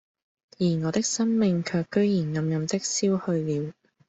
[0.57, 3.71] 而我的生命卻居然暗暗的消去了，